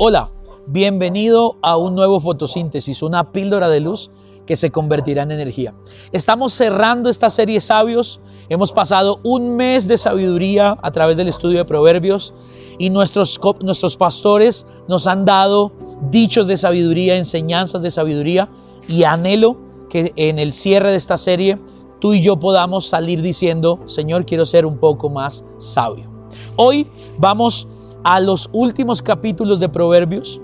Hola, 0.00 0.30
bienvenido 0.68 1.56
a 1.60 1.76
un 1.76 1.96
nuevo 1.96 2.20
fotosíntesis, 2.20 3.02
una 3.02 3.32
píldora 3.32 3.68
de 3.68 3.80
luz 3.80 4.12
que 4.46 4.54
se 4.54 4.70
convertirá 4.70 5.24
en 5.24 5.32
energía. 5.32 5.74
Estamos 6.12 6.52
cerrando 6.52 7.10
esta 7.10 7.30
serie 7.30 7.60
sabios. 7.60 8.20
Hemos 8.48 8.70
pasado 8.70 9.18
un 9.24 9.56
mes 9.56 9.88
de 9.88 9.98
sabiduría 9.98 10.78
a 10.82 10.92
través 10.92 11.16
del 11.16 11.26
estudio 11.26 11.58
de 11.58 11.64
proverbios 11.64 12.32
y 12.78 12.90
nuestros, 12.90 13.40
nuestros 13.60 13.96
pastores 13.96 14.68
nos 14.86 15.08
han 15.08 15.24
dado 15.24 15.72
dichos 16.12 16.46
de 16.46 16.56
sabiduría, 16.56 17.16
enseñanzas 17.16 17.82
de 17.82 17.90
sabiduría 17.90 18.48
y 18.86 19.02
anhelo 19.02 19.56
que 19.90 20.12
en 20.14 20.38
el 20.38 20.52
cierre 20.52 20.92
de 20.92 20.96
esta 20.96 21.18
serie 21.18 21.58
tú 21.98 22.14
y 22.14 22.22
yo 22.22 22.38
podamos 22.38 22.86
salir 22.86 23.20
diciendo, 23.20 23.80
Señor, 23.86 24.26
quiero 24.26 24.46
ser 24.46 24.64
un 24.64 24.78
poco 24.78 25.08
más 25.08 25.44
sabio. 25.58 26.08
Hoy 26.54 26.86
vamos 27.18 27.66
a 28.04 28.20
los 28.20 28.48
últimos 28.52 29.02
capítulos 29.02 29.60
de 29.60 29.68
Proverbios 29.68 30.40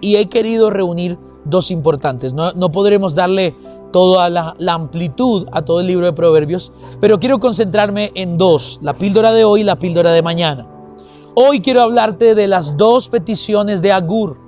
y 0.00 0.16
he 0.16 0.28
querido 0.28 0.70
reunir 0.70 1.18
dos 1.44 1.70
importantes. 1.70 2.32
No, 2.32 2.72
podremos 2.72 3.14
darle 3.14 3.54
toda 3.92 4.30
la, 4.30 4.54
la, 4.58 4.72
amplitud 4.74 5.46
a 5.52 5.62
todo 5.62 5.80
el 5.80 5.86
libro 5.86 6.06
de 6.06 6.12
Proverbios, 6.12 6.72
pero 7.00 7.20
quiero 7.20 7.40
concentrarme 7.40 8.10
en 8.14 8.38
dos, 8.38 8.78
la 8.82 8.94
píldora 8.94 9.32
de 9.32 9.44
hoy 9.44 9.60
y 9.60 9.64
la 9.64 9.78
píldora 9.78 10.12
de 10.12 10.22
mañana. 10.22 10.66
Hoy 11.34 11.60
quiero 11.60 11.82
hablarte 11.82 12.34
de 12.34 12.46
las 12.46 12.76
dos 12.76 13.08
peticiones 13.08 13.80
de 13.82 13.92
Agur. 13.92 14.38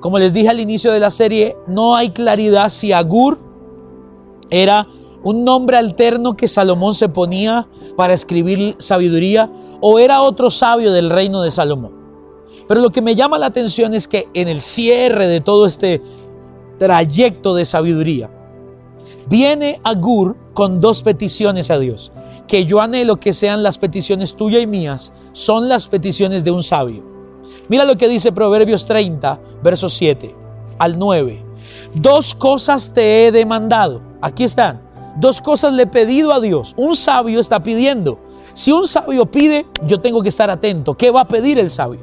Como 0.00 0.18
les 0.18 0.34
dije 0.34 0.48
al 0.48 0.60
inicio 0.60 0.92
de 0.92 1.00
la 1.00 1.10
serie, 1.10 1.56
no 1.66 1.96
hay 1.96 2.10
claridad 2.10 2.68
si 2.68 2.92
Agur 2.92 3.38
era 4.50 4.86
un 5.22 5.44
nombre 5.44 5.76
alterno 5.76 6.36
que 6.36 6.46
Salomón 6.46 6.94
se 6.94 7.08
ponía 7.08 7.66
para 7.96 8.14
escribir 8.14 8.76
sabiduría 8.78 9.50
o 9.80 9.98
era 9.98 10.22
otro 10.22 10.50
sabio 10.50 10.92
del 10.92 11.10
reino 11.10 11.42
de 11.42 11.50
Salomón. 11.50 11.92
Pero 12.68 12.80
lo 12.80 12.90
que 12.90 13.02
me 13.02 13.14
llama 13.14 13.38
la 13.38 13.46
atención 13.46 13.94
es 13.94 14.08
que 14.08 14.28
en 14.34 14.48
el 14.48 14.60
cierre 14.60 15.26
de 15.26 15.40
todo 15.40 15.66
este 15.66 16.02
trayecto 16.78 17.54
de 17.54 17.64
sabiduría, 17.64 18.30
viene 19.28 19.80
Agur 19.84 20.36
con 20.52 20.80
dos 20.80 21.02
peticiones 21.02 21.70
a 21.70 21.78
Dios, 21.78 22.12
que 22.48 22.64
yo 22.64 22.80
anhelo 22.80 23.16
que 23.16 23.32
sean 23.32 23.62
las 23.62 23.78
peticiones 23.78 24.34
tuyas 24.36 24.62
y 24.62 24.66
mías, 24.66 25.12
son 25.32 25.68
las 25.68 25.88
peticiones 25.88 26.44
de 26.44 26.50
un 26.50 26.62
sabio. 26.62 27.04
Mira 27.68 27.84
lo 27.84 27.96
que 27.96 28.08
dice 28.08 28.32
Proverbios 28.32 28.84
30, 28.86 29.40
versos 29.62 29.94
7 29.94 30.34
al 30.78 30.98
9. 30.98 31.44
Dos 31.94 32.34
cosas 32.34 32.92
te 32.92 33.26
he 33.26 33.32
demandado. 33.32 34.02
Aquí 34.20 34.44
están. 34.44 34.82
Dos 35.18 35.40
cosas 35.40 35.72
le 35.72 35.84
he 35.84 35.86
pedido 35.86 36.32
a 36.32 36.40
Dios. 36.40 36.74
Un 36.76 36.96
sabio 36.96 37.40
está 37.40 37.62
pidiendo. 37.62 38.18
Si 38.56 38.72
un 38.72 38.88
sabio 38.88 39.26
pide, 39.26 39.66
yo 39.86 40.00
tengo 40.00 40.22
que 40.22 40.30
estar 40.30 40.48
atento. 40.48 40.94
¿Qué 40.96 41.10
va 41.10 41.20
a 41.20 41.28
pedir 41.28 41.58
el 41.58 41.70
sabio? 41.70 42.00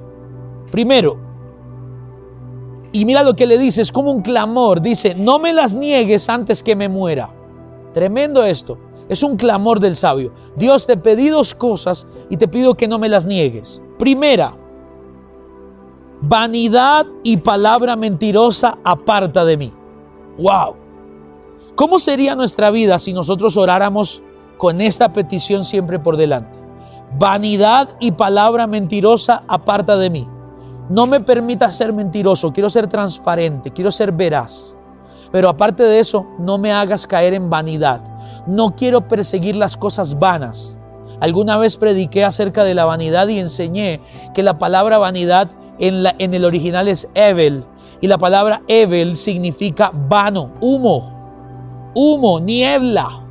Primero, 0.71 1.17
y 2.91 3.05
mira 3.05 3.23
lo 3.23 3.35
que 3.35 3.47
le 3.47 3.57
dice, 3.57 3.81
es 3.81 3.91
como 3.91 4.11
un 4.11 4.21
clamor. 4.21 4.79
Dice, 4.79 5.15
no 5.15 5.39
me 5.39 5.51
las 5.51 5.73
niegues 5.73 6.29
antes 6.29 6.61
que 6.61 6.75
me 6.75 6.89
muera. 6.89 7.31
Tremendo 7.91 8.43
esto. 8.43 8.77
Es 9.09 9.23
un 9.23 9.35
clamor 9.35 9.79
del 9.79 9.95
sabio. 9.95 10.31
Dios 10.55 10.85
te 10.85 10.95
pedí 10.95 11.29
dos 11.29 11.55
cosas 11.55 12.05
y 12.29 12.37
te 12.37 12.47
pido 12.47 12.75
que 12.75 12.87
no 12.87 12.99
me 12.99 13.09
las 13.09 13.25
niegues. 13.25 13.81
Primera, 13.97 14.55
vanidad 16.21 17.07
y 17.23 17.37
palabra 17.37 17.95
mentirosa 17.95 18.77
aparta 18.83 19.43
de 19.43 19.57
mí. 19.57 19.73
Wow. 20.37 20.75
¿Cómo 21.73 21.97
sería 21.97 22.35
nuestra 22.35 22.69
vida 22.69 22.99
si 22.99 23.11
nosotros 23.11 23.57
oráramos 23.57 24.21
con 24.63 24.79
esta 24.79 25.11
petición 25.11 25.65
siempre 25.65 25.99
por 25.99 26.15
delante. 26.15 26.57
Vanidad 27.19 27.89
y 27.99 28.13
palabra 28.13 28.65
mentirosa 28.65 29.43
aparta 29.49 29.97
de 29.97 30.09
mí. 30.09 30.25
No 30.87 31.05
me 31.05 31.19
permita 31.19 31.69
ser 31.69 31.91
mentiroso, 31.91 32.53
quiero 32.53 32.69
ser 32.69 32.87
transparente, 32.87 33.71
quiero 33.71 33.91
ser 33.91 34.13
veraz. 34.13 34.73
Pero 35.33 35.49
aparte 35.49 35.83
de 35.83 35.99
eso, 35.99 36.25
no 36.39 36.57
me 36.59 36.71
hagas 36.71 37.05
caer 37.05 37.33
en 37.33 37.49
vanidad. 37.49 37.99
No 38.47 38.73
quiero 38.73 39.05
perseguir 39.05 39.57
las 39.57 39.75
cosas 39.75 40.17
vanas. 40.17 40.73
Alguna 41.19 41.57
vez 41.57 41.75
prediqué 41.75 42.23
acerca 42.23 42.63
de 42.63 42.73
la 42.73 42.85
vanidad 42.85 43.27
y 43.27 43.39
enseñé 43.39 43.99
que 44.33 44.43
la 44.43 44.59
palabra 44.59 44.97
vanidad 44.97 45.51
en, 45.77 46.03
la, 46.03 46.15
en 46.19 46.33
el 46.33 46.45
original 46.45 46.87
es 46.87 47.09
Evel. 47.15 47.65
Y 47.99 48.07
la 48.07 48.17
palabra 48.17 48.61
Evel 48.69 49.17
significa 49.17 49.91
vano, 49.93 50.51
humo, 50.61 51.91
humo, 51.93 52.39
niebla. 52.39 53.22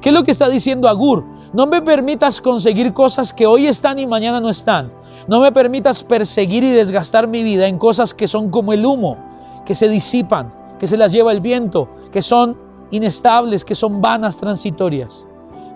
¿Qué 0.00 0.08
es 0.08 0.14
lo 0.14 0.24
que 0.24 0.30
está 0.30 0.48
diciendo 0.48 0.88
Agur? 0.88 1.26
No 1.52 1.66
me 1.66 1.82
permitas 1.82 2.40
conseguir 2.40 2.94
cosas 2.94 3.34
que 3.34 3.46
hoy 3.46 3.66
están 3.66 3.98
y 3.98 4.06
mañana 4.06 4.40
no 4.40 4.48
están. 4.48 4.92
No 5.28 5.40
me 5.40 5.52
permitas 5.52 6.02
perseguir 6.02 6.64
y 6.64 6.70
desgastar 6.70 7.28
mi 7.28 7.42
vida 7.42 7.68
en 7.68 7.76
cosas 7.76 8.14
que 8.14 8.26
son 8.26 8.50
como 8.50 8.72
el 8.72 8.86
humo, 8.86 9.18
que 9.66 9.74
se 9.74 9.90
disipan, 9.90 10.54
que 10.78 10.86
se 10.86 10.96
las 10.96 11.12
lleva 11.12 11.32
el 11.32 11.42
viento, 11.42 11.90
que 12.10 12.22
son 12.22 12.56
inestables, 12.90 13.62
que 13.62 13.74
son 13.74 14.00
vanas 14.00 14.38
transitorias. 14.38 15.26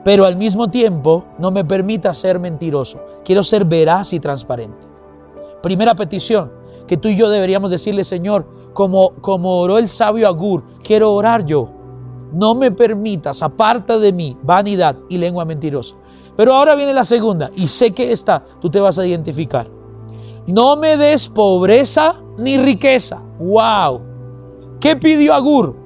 Pero 0.04 0.24
al 0.24 0.36
mismo 0.36 0.70
tiempo 0.70 1.24
no 1.38 1.50
me 1.50 1.64
permitas 1.64 2.16
ser 2.16 2.38
mentiroso. 2.38 3.00
Quiero 3.26 3.42
ser 3.42 3.66
veraz 3.66 4.14
y 4.14 4.20
transparente. 4.20 4.86
Primera 5.62 5.94
petición 5.94 6.50
que 6.86 6.96
tú 6.96 7.08
y 7.08 7.16
yo 7.16 7.28
deberíamos 7.28 7.70
decirle, 7.70 8.04
Señor, 8.04 8.46
como, 8.72 9.10
como 9.20 9.58
oró 9.60 9.76
el 9.76 9.88
sabio 9.88 10.28
Agur, 10.28 10.64
quiero 10.82 11.12
orar 11.12 11.44
yo 11.44 11.73
no 12.34 12.54
me 12.54 12.70
permitas, 12.70 13.42
aparta 13.42 13.98
de 13.98 14.12
mí 14.12 14.36
vanidad 14.42 14.96
y 15.08 15.18
lengua 15.18 15.44
mentirosa. 15.44 15.96
Pero 16.36 16.54
ahora 16.54 16.74
viene 16.74 16.92
la 16.92 17.04
segunda, 17.04 17.50
y 17.54 17.68
sé 17.68 17.92
que 17.92 18.10
esta 18.10 18.44
tú 18.60 18.68
te 18.68 18.80
vas 18.80 18.98
a 18.98 19.06
identificar. 19.06 19.70
No 20.46 20.76
me 20.76 20.96
des 20.96 21.28
pobreza 21.28 22.16
ni 22.36 22.58
riqueza. 22.58 23.22
¡Wow! 23.38 24.00
¿Qué 24.80 24.96
pidió 24.96 25.32
Agur? 25.34 25.76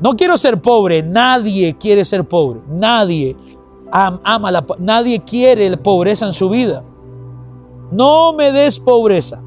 No 0.00 0.14
quiero 0.14 0.36
ser 0.36 0.60
pobre, 0.60 1.02
nadie 1.02 1.76
quiere 1.78 2.04
ser 2.04 2.24
pobre, 2.28 2.60
nadie 2.68 3.36
ama 3.90 4.50
la, 4.50 4.64
nadie 4.78 5.20
quiere 5.22 5.76
pobreza 5.76 6.26
en 6.26 6.32
su 6.32 6.48
vida. 6.48 6.82
No 7.90 8.32
me 8.32 8.50
des 8.50 8.78
pobreza. 8.78 9.40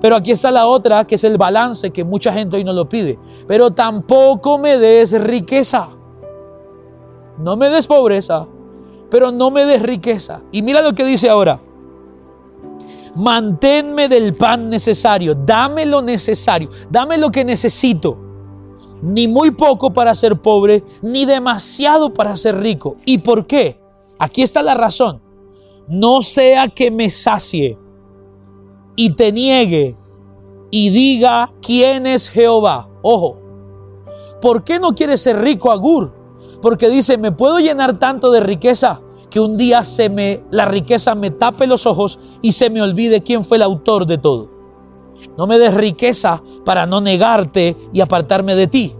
Pero 0.00 0.16
aquí 0.16 0.30
está 0.30 0.50
la 0.50 0.66
otra, 0.66 1.06
que 1.06 1.16
es 1.16 1.24
el 1.24 1.36
balance 1.36 1.90
que 1.90 2.04
mucha 2.04 2.32
gente 2.32 2.56
hoy 2.56 2.64
no 2.64 2.72
lo 2.72 2.88
pide. 2.88 3.18
Pero 3.46 3.70
tampoco 3.70 4.58
me 4.58 4.78
des 4.78 5.12
riqueza. 5.20 5.88
No 7.38 7.56
me 7.56 7.70
des 7.70 7.86
pobreza, 7.86 8.46
pero 9.10 9.32
no 9.32 9.50
me 9.50 9.64
des 9.64 9.82
riqueza. 9.82 10.42
Y 10.52 10.62
mira 10.62 10.82
lo 10.82 10.94
que 10.94 11.04
dice 11.04 11.28
ahora. 11.28 11.60
Manténme 13.14 14.08
del 14.08 14.34
pan 14.34 14.68
necesario, 14.68 15.34
dame 15.34 15.86
lo 15.86 16.02
necesario, 16.02 16.68
dame 16.88 17.18
lo 17.18 17.30
que 17.30 17.44
necesito. 17.44 18.16
Ni 19.02 19.26
muy 19.26 19.50
poco 19.50 19.92
para 19.92 20.14
ser 20.14 20.40
pobre, 20.40 20.84
ni 21.02 21.24
demasiado 21.24 22.12
para 22.12 22.36
ser 22.36 22.60
rico. 22.60 22.96
¿Y 23.04 23.18
por 23.18 23.46
qué? 23.46 23.80
Aquí 24.18 24.42
está 24.42 24.62
la 24.62 24.74
razón. 24.74 25.20
No 25.88 26.22
sea 26.22 26.68
que 26.68 26.90
me 26.90 27.08
sacie 27.08 27.78
y 28.98 29.10
te 29.10 29.30
niegue 29.30 29.96
y 30.72 30.90
diga 30.90 31.52
quién 31.62 32.04
es 32.04 32.28
Jehová. 32.28 32.88
Ojo, 33.00 33.38
¿por 34.42 34.64
qué 34.64 34.80
no 34.80 34.92
quiere 34.92 35.16
ser 35.16 35.40
rico 35.40 35.70
Agur? 35.70 36.12
Porque 36.60 36.90
dice, 36.90 37.16
me 37.16 37.30
puedo 37.30 37.60
llenar 37.60 38.00
tanto 38.00 38.32
de 38.32 38.40
riqueza 38.40 39.00
que 39.30 39.38
un 39.38 39.56
día 39.56 39.84
se 39.84 40.10
me, 40.10 40.42
la 40.50 40.64
riqueza 40.64 41.14
me 41.14 41.30
tape 41.30 41.68
los 41.68 41.86
ojos 41.86 42.18
y 42.42 42.50
se 42.50 42.70
me 42.70 42.82
olvide 42.82 43.22
quién 43.22 43.44
fue 43.44 43.58
el 43.58 43.62
autor 43.62 44.04
de 44.04 44.18
todo. 44.18 44.50
No 45.36 45.46
me 45.46 45.60
des 45.60 45.74
riqueza 45.74 46.42
para 46.64 46.84
no 46.84 47.00
negarte 47.00 47.76
y 47.92 48.00
apartarme 48.00 48.56
de 48.56 48.66
ti. 48.66 48.96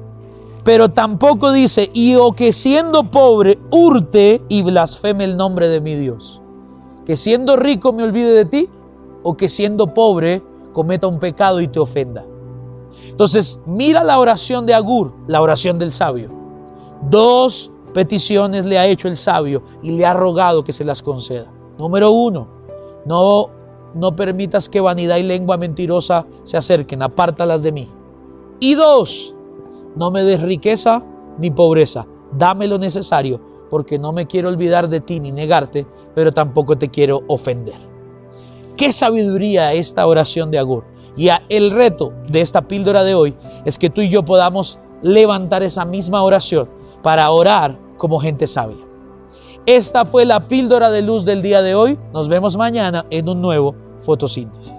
Pero 0.63 0.91
tampoco 0.91 1.51
dice, 1.51 1.91
y 1.93 2.15
o 2.15 2.35
que 2.35 2.53
siendo 2.53 3.11
pobre 3.11 3.59
hurte 3.73 4.43
y 4.49 4.63
blasfeme 4.63 5.25
el 5.25 5.37
nombre 5.37 5.67
de 5.67 5.81
mi 5.81 5.97
Dios. 5.97 6.41
Que 7.05 7.17
siendo 7.17 7.57
rico 7.57 7.93
me 7.93 8.05
olvide 8.05 8.31
de 8.31 8.45
ti 8.45 8.69
o 9.23 9.37
que 9.37 9.49
siendo 9.49 9.93
pobre 9.95 10.43
cometa 10.73 11.07
un 11.07 11.19
pecado 11.19 11.61
y 11.61 11.69
te 11.69 11.81
ofenda. 11.81 12.25
Entonces, 13.09 13.61
mira 13.67 14.05
la 14.05 14.19
oración 14.19 14.67
de 14.67 14.75
Agur, 14.75 15.13
la 15.27 15.43
oración 15.43 15.79
del 15.79 15.93
sabio. 15.93 16.31
Dos 17.11 17.73
peticiones 17.93 18.65
le 18.65 18.79
ha 18.79 18.87
hecho 18.87 19.09
el 19.09 19.17
sabio 19.17 19.63
y 19.83 19.93
le 19.93 20.07
ha 20.07 20.15
rogado 20.15 20.63
que 20.63 20.73
se 20.73 20.85
las 20.85 21.03
conceda. 21.03 21.51
Número 21.79 22.11
uno, 22.11 22.49
no, 23.07 23.51
no 23.95 24.15
permitas 24.15 24.69
que 24.69 24.81
vanidad 24.81 25.17
y 25.17 25.23
lengua 25.23 25.57
mentirosa 25.57 26.27
se 26.45 26.57
acerquen, 26.57 27.03
apártalas 27.03 27.63
de 27.63 27.73
mí. 27.73 27.89
Y 28.61 28.75
dos, 28.75 29.35
no 29.97 30.11
me 30.11 30.23
des 30.23 30.43
riqueza 30.43 31.03
ni 31.39 31.51
pobreza, 31.51 32.07
dame 32.33 32.67
lo 32.67 32.79
necesario, 32.79 33.41
porque 33.71 33.99
no 33.99 34.13
me 34.13 34.27
quiero 34.27 34.49
olvidar 34.49 34.89
de 34.89 35.01
ti 35.01 35.21
ni 35.21 35.33
negarte, 35.33 35.87
pero 36.15 36.33
tampoco 36.33 36.77
te 36.77 36.89
quiero 36.89 37.23
ofender. 37.29 37.88
Qué 38.79 38.93
sabiduría 38.93 39.73
esta 39.73 40.07
oración 40.07 40.53
de 40.53 40.59
Agur. 40.61 40.85
Y 41.17 41.31
el 41.49 41.73
reto 41.73 42.13
de 42.29 42.41
esta 42.41 42.69
píldora 42.69 43.03
de 43.03 43.17
hoy 43.17 43.35
es 43.65 43.77
que 43.77 43.91
tú 43.91 44.03
y 44.03 44.09
yo 44.09 44.25
podamos 44.25 44.79
levantar 45.03 45.65
esa 45.65 45.85
misma 45.85 46.23
oración 46.23 46.71
para 47.03 47.29
orar 47.29 47.77
como 47.97 48.21
gente 48.21 48.47
sabia. 48.47 48.87
Esta 49.67 50.05
fue 50.05 50.25
la 50.25 50.47
píldora 50.47 50.91
de 50.91 51.03
luz 51.03 51.25
del 51.25 51.43
día 51.43 51.61
de 51.61 51.75
hoy. 51.75 51.99
Nos 52.13 52.29
vemos 52.29 52.57
mañana 52.57 53.05
en 53.11 53.29
un 53.29 53.43
nuevo 53.43 53.75
fotosíntesis. 53.99 54.73